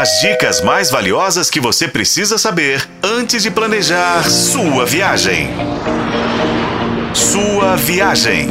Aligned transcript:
As 0.00 0.20
dicas 0.20 0.60
mais 0.60 0.92
valiosas 0.92 1.50
que 1.50 1.58
você 1.58 1.88
precisa 1.88 2.38
saber 2.38 2.88
antes 3.02 3.42
de 3.42 3.50
planejar 3.50 4.30
sua 4.30 4.86
viagem. 4.86 5.48
Sua 7.12 7.74
viagem. 7.74 8.46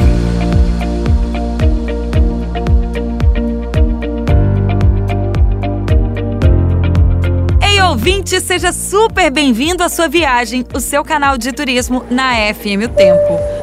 Ei, 7.66 7.80
ouvinte, 7.80 8.38
seja 8.42 8.70
super 8.70 9.30
bem-vindo 9.30 9.82
à 9.82 9.88
sua 9.88 10.06
viagem, 10.06 10.66
o 10.74 10.80
seu 10.80 11.02
canal 11.02 11.38
de 11.38 11.50
turismo 11.50 12.04
na 12.10 12.34
FM 12.52 12.84
O 12.84 12.88
Tempo. 12.90 13.57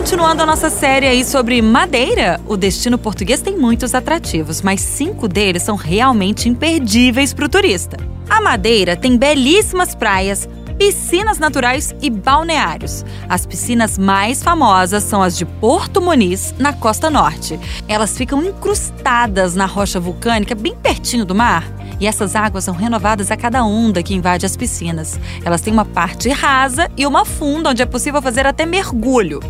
Continuando 0.00 0.42
a 0.42 0.46
nossa 0.46 0.70
série 0.70 1.06
aí 1.06 1.22
sobre 1.22 1.60
Madeira, 1.60 2.40
o 2.46 2.56
destino 2.56 2.96
português 2.96 3.42
tem 3.42 3.54
muitos 3.54 3.94
atrativos, 3.94 4.62
mas 4.62 4.80
cinco 4.80 5.28
deles 5.28 5.62
são 5.62 5.76
realmente 5.76 6.48
imperdíveis 6.48 7.34
para 7.34 7.44
o 7.44 7.48
turista. 7.50 7.98
A 8.26 8.40
Madeira 8.40 8.96
tem 8.96 9.18
belíssimas 9.18 9.94
praias, 9.94 10.48
piscinas 10.78 11.38
naturais 11.38 11.94
e 12.00 12.08
balneários. 12.08 13.04
As 13.28 13.44
piscinas 13.44 13.98
mais 13.98 14.42
famosas 14.42 15.04
são 15.04 15.22
as 15.22 15.36
de 15.36 15.44
Porto 15.44 16.00
Muniz, 16.00 16.54
na 16.58 16.72
costa 16.72 17.10
norte. 17.10 17.60
Elas 17.86 18.16
ficam 18.16 18.42
incrustadas 18.42 19.54
na 19.54 19.66
rocha 19.66 20.00
vulcânica, 20.00 20.54
bem 20.54 20.74
pertinho 20.74 21.26
do 21.26 21.34
mar. 21.34 21.70
E 22.00 22.06
essas 22.06 22.34
águas 22.34 22.64
são 22.64 22.72
renovadas 22.72 23.30
a 23.30 23.36
cada 23.36 23.62
onda 23.62 24.02
que 24.02 24.14
invade 24.14 24.46
as 24.46 24.56
piscinas. 24.56 25.20
Elas 25.44 25.60
têm 25.60 25.74
uma 25.74 25.84
parte 25.84 26.30
rasa 26.30 26.90
e 26.96 27.06
uma 27.06 27.26
funda 27.26 27.68
onde 27.68 27.82
é 27.82 27.86
possível 27.86 28.22
fazer 28.22 28.46
até 28.46 28.64
mergulho. 28.64 29.40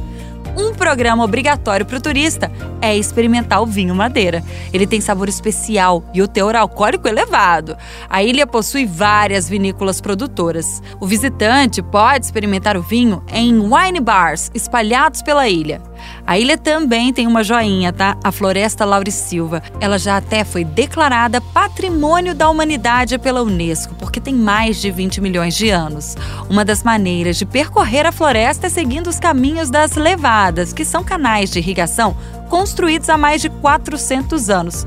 Um 0.56 0.74
programa 0.74 1.24
obrigatório 1.24 1.86
para 1.86 1.96
o 1.96 2.00
turista 2.00 2.50
é 2.80 2.96
experimentar 2.96 3.62
o 3.62 3.66
vinho 3.66 3.94
Madeira. 3.94 4.42
Ele 4.72 4.86
tem 4.86 5.00
sabor 5.00 5.28
especial 5.28 6.04
e 6.12 6.22
o 6.22 6.28
teor 6.28 6.56
alcoólico 6.56 7.06
elevado. 7.06 7.76
A 8.08 8.22
ilha 8.22 8.46
possui 8.46 8.86
várias 8.86 9.48
vinícolas 9.48 10.00
produtoras. 10.00 10.82
O 10.98 11.06
visitante 11.06 11.82
pode 11.82 12.24
experimentar 12.24 12.76
o 12.76 12.82
vinho 12.82 13.22
em 13.32 13.60
wine 13.60 14.00
bars 14.00 14.50
espalhados 14.54 15.22
pela 15.22 15.48
ilha. 15.48 15.80
A 16.26 16.38
ilha 16.38 16.56
também 16.56 17.12
tem 17.12 17.26
uma 17.26 17.42
joinha, 17.42 17.92
tá? 17.92 18.16
A 18.22 18.30
Floresta 18.30 18.84
Laurisilva. 18.84 19.62
Ela 19.80 19.98
já 19.98 20.16
até 20.16 20.44
foi 20.44 20.64
declarada 20.64 21.40
Patrimônio 21.40 22.34
da 22.34 22.48
Humanidade 22.48 23.18
pela 23.18 23.42
Unesco, 23.42 23.94
porque 23.94 24.20
tem 24.20 24.34
mais 24.34 24.80
de 24.80 24.90
20 24.90 25.20
milhões 25.20 25.54
de 25.54 25.70
anos. 25.70 26.16
Uma 26.48 26.64
das 26.64 26.82
maneiras 26.82 27.36
de 27.36 27.44
percorrer 27.44 28.06
a 28.06 28.12
floresta 28.12 28.66
é 28.66 28.70
seguindo 28.70 29.08
os 29.08 29.18
caminhos 29.18 29.70
das 29.70 29.94
levadas, 29.94 30.72
que 30.72 30.84
são 30.84 31.02
canais 31.02 31.50
de 31.50 31.58
irrigação 31.58 32.16
construídos 32.50 33.08
há 33.08 33.16
mais 33.16 33.40
de 33.40 33.48
400 33.48 34.50
anos. 34.50 34.86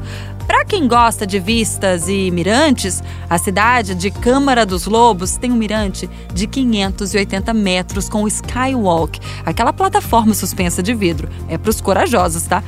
Para 0.53 0.65
quem 0.65 0.87
gosta 0.87 1.25
de 1.25 1.39
vistas 1.39 2.07
e 2.07 2.29
mirantes, 2.29 3.01
a 3.27 3.39
cidade 3.39 3.95
de 3.95 4.11
Câmara 4.11 4.67
dos 4.67 4.85
Lobos 4.85 5.35
tem 5.35 5.51
um 5.51 5.55
mirante 5.55 6.07
de 6.31 6.45
580 6.45 7.51
metros 7.55 8.07
com 8.07 8.21
o 8.21 8.27
Skywalk, 8.27 9.19
aquela 9.43 9.73
plataforma 9.73 10.31
suspensa 10.35 10.83
de 10.83 10.93
vidro. 10.93 11.27
É 11.49 11.57
para 11.57 11.71
os 11.71 11.81
corajosos, 11.81 12.43
tá? 12.43 12.63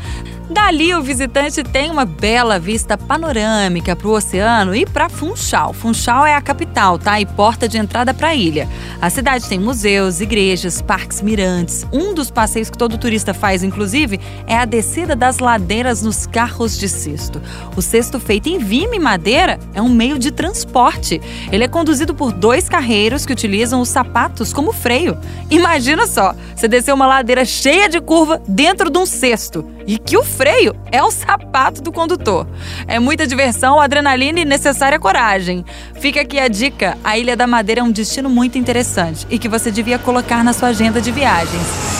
Dali, 0.49 0.93
o 0.93 1.01
visitante 1.01 1.63
tem 1.63 1.89
uma 1.89 2.05
bela 2.05 2.59
vista 2.59 2.95
panorâmica 2.95 3.95
para 3.95 4.07
o 4.07 4.11
oceano 4.11 4.75
e 4.75 4.85
para 4.85 5.09
Funchal. 5.09 5.73
Funchal 5.73 6.23
é 6.23 6.35
a 6.35 6.41
capital, 6.41 6.99
tá? 6.99 7.19
E 7.19 7.25
porta 7.25 7.67
de 7.67 7.79
entrada 7.79 8.13
para 8.13 8.27
a 8.27 8.35
ilha. 8.35 8.69
A 9.01 9.09
cidade 9.09 9.49
tem 9.49 9.57
museus, 9.57 10.21
igrejas, 10.21 10.83
parques 10.83 11.19
mirantes. 11.19 11.83
Um 11.91 12.13
dos 12.13 12.29
passeios 12.29 12.69
que 12.69 12.77
todo 12.77 12.97
turista 12.97 13.33
faz, 13.33 13.63
inclusive, 13.63 14.19
é 14.45 14.55
a 14.55 14.65
descida 14.65 15.15
das 15.15 15.39
ladeiras 15.39 16.03
nos 16.03 16.27
carros 16.27 16.77
de 16.77 16.87
cesto. 16.87 17.41
O 17.75 17.81
cesto 17.81 18.19
feito 18.19 18.47
em 18.47 18.59
vime 18.59 18.99
madeira 18.99 19.59
é 19.73 19.81
um 19.81 19.89
meio 19.89 20.19
de 20.19 20.29
transporte. 20.29 21.19
Ele 21.51 21.63
é 21.63 21.67
conduzido 21.67 22.13
por 22.13 22.31
dois 22.31 22.69
carreiros 22.69 23.25
que 23.25 23.33
utilizam 23.33 23.81
os 23.81 23.89
sapatos 23.89 24.53
como 24.53 24.71
freio. 24.71 25.17
Imagina 25.49 26.05
só, 26.05 26.35
você 26.55 26.67
descer 26.67 26.93
uma 26.93 27.07
ladeira 27.07 27.43
cheia 27.45 27.89
de 27.89 27.99
curva 27.99 28.39
dentro 28.47 28.91
de 28.91 28.97
um 28.99 29.07
cesto 29.07 29.65
e 29.87 29.97
que 29.97 30.17
o 30.17 30.23
freio 30.35 30.75
é 30.91 31.01
o 31.01 31.09
sapato 31.09 31.81
do 31.81 31.91
condutor. 31.91 32.47
É 32.87 32.99
muita 32.99 33.25
diversão, 33.25 33.79
adrenalina 33.79 34.39
e 34.39 34.45
necessária 34.45 34.99
coragem. 34.99 35.65
Fica 35.95 36.21
aqui 36.21 36.39
a 36.39 36.47
dica: 36.47 36.97
a 37.03 37.17
Ilha 37.17 37.35
da 37.35 37.47
Madeira 37.47 37.81
é 37.81 37.83
um 37.83 37.91
destino 37.91 38.29
muito 38.29 38.57
interessante 38.57 39.25
e 39.29 39.39
que 39.39 39.47
você 39.47 39.71
devia 39.71 39.97
colocar 39.97 40.43
na 40.43 40.53
sua 40.53 40.69
agenda 40.69 41.01
de 41.01 41.11
viagens. 41.11 41.95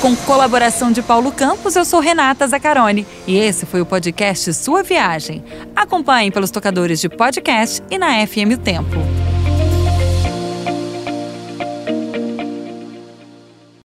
Com 0.00 0.14
colaboração 0.14 0.92
de 0.92 1.02
Paulo 1.02 1.32
Campos, 1.32 1.74
eu 1.74 1.84
sou 1.84 1.98
Renata 1.98 2.46
Zacarone 2.46 3.04
e 3.26 3.36
esse 3.36 3.66
foi 3.66 3.80
o 3.80 3.86
podcast 3.86 4.54
Sua 4.54 4.84
Viagem. 4.84 5.42
Acompanhe 5.74 6.30
pelos 6.30 6.52
tocadores 6.52 7.00
de 7.00 7.08
podcast 7.08 7.82
e 7.90 7.98
na 7.98 8.24
FM 8.24 8.54
O 8.54 8.58
Tempo. 8.58 9.37